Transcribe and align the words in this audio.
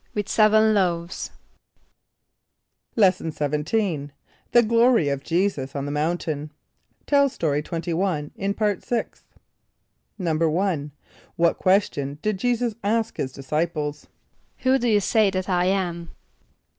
=With 0.15 0.27
seven 0.27 0.73
loaves.= 0.73 1.29
Lesson 2.95 3.29
XVII. 3.29 4.09
The 4.51 4.63
Glory 4.63 5.09
of 5.09 5.21
Jesus 5.23 5.75
on 5.75 5.85
the 5.85 5.91
Mountain. 5.91 6.49
(Tell 7.05 7.29
Story 7.29 7.61
21 7.61 8.31
in 8.35 8.55
Part 8.55 8.81
Sixth.) 8.83 9.25
=1.= 10.19 10.89
What 11.35 11.59
question 11.59 12.17
did 12.23 12.39
J[=e]´[s+]us 12.39 12.73
ask 12.83 13.17
his 13.17 13.31
disciples? 13.31 14.07
="Who 14.63 14.79
do 14.79 14.89
you 14.89 15.01
say 15.01 15.29
that 15.29 15.47
I 15.47 15.65
am?" 15.65 16.09